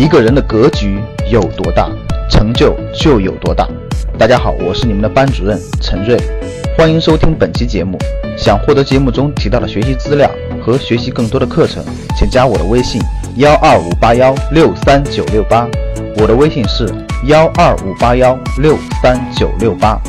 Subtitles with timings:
[0.00, 0.98] 一个人的格局
[1.30, 1.86] 有多大，
[2.30, 3.68] 成就就有多大。
[4.18, 6.16] 大家好，我是你们的班主任陈瑞，
[6.74, 7.98] 欢迎收听本期节目。
[8.34, 10.30] 想获得节目中提到的学习资料
[10.64, 11.84] 和学习更多的课程，
[12.16, 12.98] 请加我的微信：
[13.36, 15.68] 幺二五八幺六三九六八。
[16.16, 16.88] 我的微信是
[17.26, 20.00] 幺二五八幺六三九六八。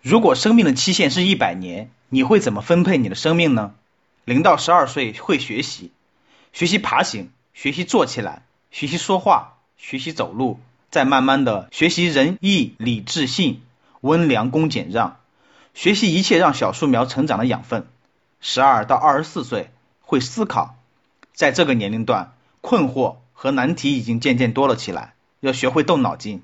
[0.00, 3.72] 如果生命的期限是一百年，你会怎么分配你的生命呢？
[4.28, 5.90] 零到十二岁会学习，
[6.52, 10.60] 学习爬行，学习坐起来，学习说话，学习走路，
[10.90, 13.62] 再慢慢的学习仁义礼智信，
[14.02, 15.16] 温良恭俭让，
[15.72, 17.88] 学习一切让小树苗成长的养分。
[18.42, 19.70] 十二到二十四岁
[20.02, 20.76] 会思考，
[21.32, 26.42] 在这个年龄段，困惑和难题已经渐渐多了起来，要学会动脑筋。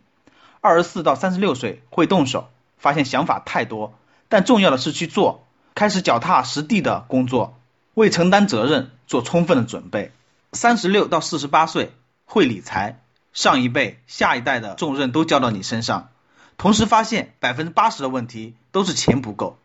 [0.63, 2.49] 二十四到三十六岁会动手。
[2.79, 3.95] 发现想法太多，
[4.29, 7.59] 但重要的是去做，开始脚踏实地的工作，
[7.95, 10.13] 为承担责任做充分的准备。
[10.53, 11.93] 三十六到四十八岁
[12.25, 13.01] 会理财，
[13.33, 16.11] 上一辈、下一代的重任都交到你身上，
[16.59, 19.59] 同时发现百分之八十的问题都是钱不够。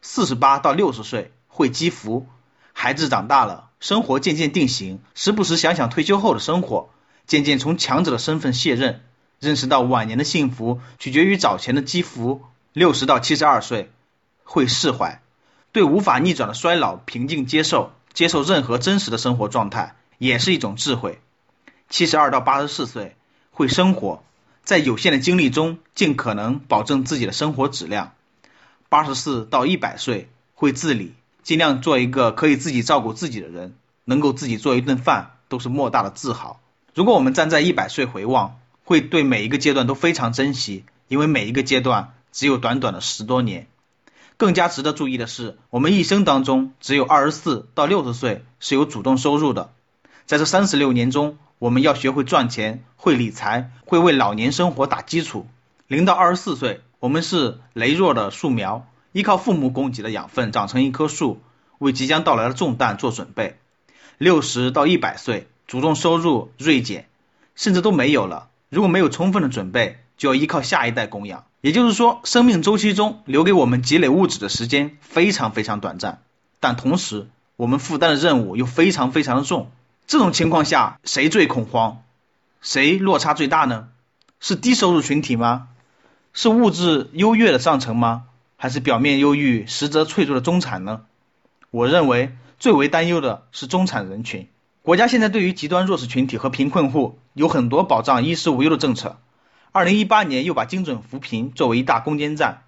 [0.00, 2.26] 四十八到六十岁会积福，
[2.72, 6.90] 孩子长大了，生活渐渐定型，时不时想想退休后的生活，
[7.26, 9.00] 渐渐从强者的身份卸任。
[9.40, 12.42] 认识到晚年的幸福取决于早前的积福。
[12.72, 13.90] 六十到七十二岁
[14.44, 15.20] 会释怀，
[15.72, 21.20] 对无法逆转的衰老平静接受，接受任何真实的生活状态也是一种智慧。
[21.88, 23.16] 七十二到八十四岁
[23.50, 24.22] 会生活
[24.62, 28.12] 在有限的精力中尽可能保证自己的生活质量。
[28.88, 36.60] 八十四到一百岁会自理，尽量做一个可以自己照顾自己的人，能够自己做一顿饭都是莫大的自豪。
[36.94, 38.58] 如果我们站在一百岁回望。
[38.84, 43.68] 会对每一个阶段都非常珍惜，因为每一个阶段只有短短的十多年。
[44.42, 49.70] 更加值得注意的是，我们一生当中只有二十四到六十岁是有主动收入的。
[50.26, 55.46] 在这三十六年中，我们要学会赚钱，会理财，会为老年生活打基础。
[55.86, 61.40] 零到二十四岁，我们是羸弱的树苗，依靠父母供给的养分长成一棵树，
[61.78, 63.60] 为即将到来的重担做准备。
[64.18, 67.08] 六十到一百岁，主动收入锐减，
[67.54, 68.48] 甚至都没有了。
[68.70, 71.44] 如果没有充分的准备，就要依靠下一代供养。
[71.60, 76.22] 也就是说，生命周期中留给我们积累物质的时间非常非常短暂，
[76.58, 79.70] 但同时我们负担的任务又非常非常的重。
[80.06, 82.02] 这种情况下，谁最恐慌？
[82.60, 83.88] 谁落差最大呢？
[84.40, 85.68] 是低收入群体吗？
[86.32, 88.24] 是物质优越的上层吗？
[88.56, 91.02] 还是表面忧郁、实则脆弱的中产呢？
[91.70, 94.48] 我认为最为担忧的是中产人群。
[94.82, 99.18] 国家现在对于极端弱势群体和贫困户有很多保障衣食无忧的政策。
[99.74, 102.64] 二零一八年又把精准扶贫作为一大攻坚战，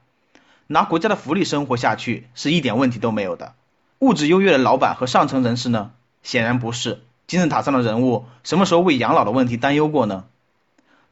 [0.66, 3.54] 拿国家的福利生活下去是一点问题都没有的。
[3.98, 5.90] 物质优越的老板和上层人士呢？
[6.22, 7.02] 显然不是。
[7.26, 10.24] 金字塔上的人物什么时候为养老的问题担忧过呢？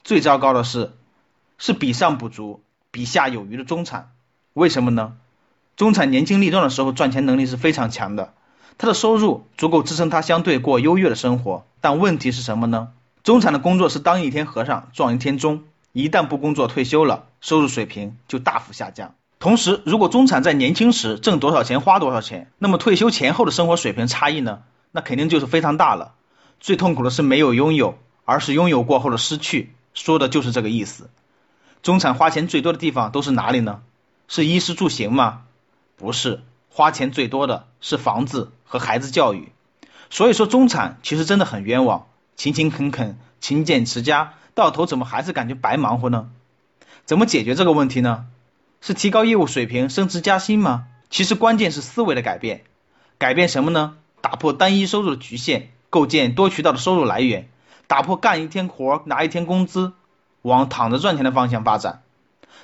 [0.02, 0.92] 最糟糕的是，
[1.58, 4.12] 是比上不足，比下有余的中产。
[4.54, 5.16] 为什么呢？
[5.76, 8.32] 中产年轻力壮的时候赚钱能力是非常强的。
[8.78, 12.88] 他的收入足够支撑他相对过优越的生活，但问题是什么呢？
[13.22, 19.14] 中产的工作是当一天和尚撞一天钟，一旦不工作退休了，收入水平就大幅下降。
[19.38, 24.62] 同时，如果中产在年轻时挣多少钱花多少钱，那么退休前后的生活水平差异呢？
[24.90, 26.14] 那肯定就是非常大了。
[26.60, 31.10] 最痛苦的是没有拥有，而是拥有过后的失去，说的就是这个意思。
[31.82, 33.82] 中产花钱最多的地方都是哪里呢？
[34.28, 35.42] 是衣食住行吗？
[35.96, 36.42] 不是。
[36.74, 39.52] 花钱最多的是房子和孩子教育，
[40.08, 46.30] 所以说中产其实真的很冤枉，勤勤恳恳、勤俭持家，到头怎么还是感觉白忙活呢？
[47.04, 48.24] 怎么解决这个问题呢？
[48.80, 50.86] 是提高业务水平、升职加薪吗？
[51.10, 52.62] 其实关键是思维的改变，
[53.18, 53.96] 改变什么呢？
[54.22, 57.50] 打破单一收入的局限，构建多渠道的收入来源，
[57.86, 59.92] 打破干一天活拿一天工资，
[60.40, 62.02] 往躺着赚钱的方向发展。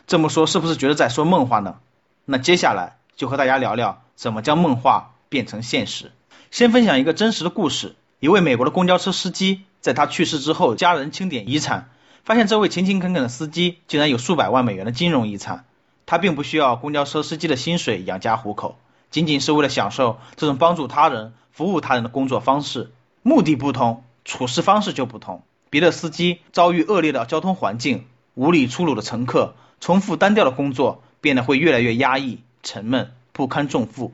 [0.06, 1.76] 这么说是不是觉得在说梦话呢？
[2.24, 2.94] 那接下来。
[3.16, 6.12] 就和大家聊聊怎么将梦话变成现实。
[6.52, 11.90] 先分享一个真实的故事：一位美国的公交车司机，在他去世之后，家人清点遗产，
[12.24, 15.64] 发现这位勤勤恳恳的司机竟然有数百万美元的金融遗产。
[16.06, 18.78] 他并不需要公交车司机的薪水养家糊口，
[19.10, 22.90] 仅仅是为了享受这种帮助他人、服务他人的工作方式。
[23.22, 25.42] 目的不同，处事方式就不同。
[25.70, 32.38] 别的司机遭遇恶劣的交通环境、无理粗鲁的乘客、重复单调的工作，变得会越来越压抑。
[32.60, 34.12] 沉闷不堪重负，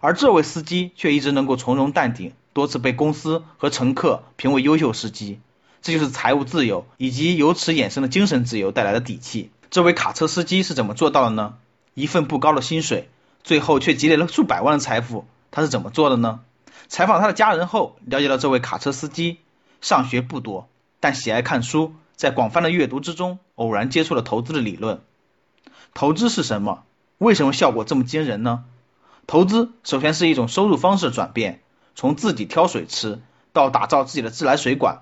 [0.00, 5.40] 而这位司机却一直能够从容淡定，多次被公司和乘客评为优秀司机。
[5.82, 9.50] 这就是财务自由以及由此衍生的精神自由带来的底气。
[9.70, 11.58] 这位卡车司机是怎么做到的呢？
[11.92, 13.10] 一份不高的薪水，
[13.44, 15.26] 最后却积累了数百万的财富。
[15.50, 16.40] 他是怎么做的呢？
[16.88, 19.36] 采访他的家人后，了解到这位卡车司机
[19.82, 20.66] 上学不多，
[20.98, 25.02] 但喜爱看书，在广泛的阅读之中，偶然接触了投资的理论。
[25.92, 26.84] 投资是什么？
[27.18, 28.64] 为什么效果这么惊人呢？
[29.26, 31.60] 投资首先是一种收入方式的转变，
[31.96, 33.20] 从自己挑水吃
[33.54, 35.00] 到打造自己的自来水管，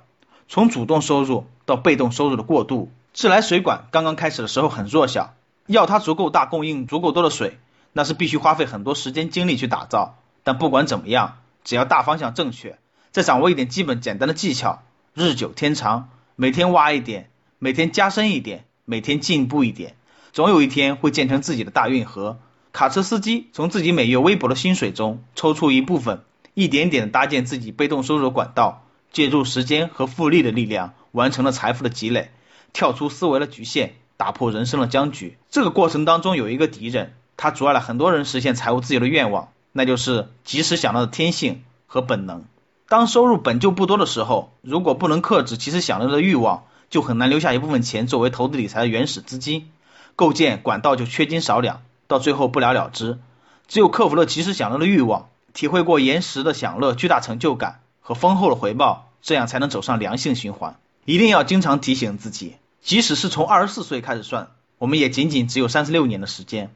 [0.49, 2.91] 从主动收入到被动收入的过渡。
[3.13, 5.35] 自来水管刚刚开始的时候很弱小，
[5.67, 7.59] 要它足够大，供应足够多的水，
[7.93, 10.17] 那是必须花费很多时间精力去打造。
[10.45, 12.79] 但不管怎么样，只要大方向正确，
[13.11, 14.83] 再掌握一点基本简单的技巧，
[15.15, 19.97] 日久天长，每天挖一点，每天加深一点，每天进步一点，
[20.33, 22.39] 总有一天会建成自己的大运河。
[22.73, 26.23] 卡车司机从自己每月微薄的薪水中抽出一部分，
[26.55, 32.31] 一点点的搭建自己被动收入的管道，借助时间和复利的力量，完成了财富的积累。
[32.73, 35.37] 跳出思维的局限，打破人生的僵局。
[35.51, 42.45] 这个过程当中有一个敌人，他阻碍了很多人实现财务自由的愿望，那就是及时享乐的天性和本能。
[42.89, 49.71] 当收入本就不多的时候，如果不能克制及时享乐的欲望，就很难留下一部分钱作为投资理财的原始资金，
[50.17, 53.19] 构建管道就缺斤少两，到最后不了了之。
[53.67, 60.77] 只有克服了及时享乐的欲望，体会过延时的享乐巨大成就感和丰厚的回报，这样才能走上良性循环。
[61.05, 62.57] 一定要经常提醒自己。
[62.83, 64.49] 即使是从二十四岁开始算，
[64.79, 66.71] 我们也仅仅只有三十六年的时间。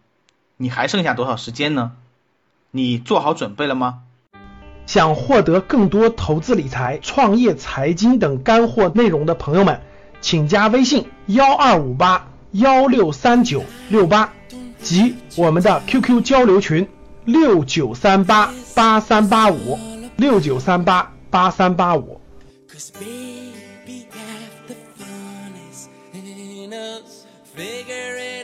[0.57, 1.93] 你还剩下多少时间呢？
[2.71, 4.03] 你做好准备了吗？
[4.87, 9.83] 想获得更多投资理财、创业财经等干货内容的朋友们，
[10.21, 14.33] 请加微信幺二五八幺六三九六八
[14.81, 16.89] 及我们的 QQ 交流群
[17.29, 19.79] 六九三八八三八五
[20.17, 22.19] 六九三八八三八五
[27.55, 28.38] Figure it.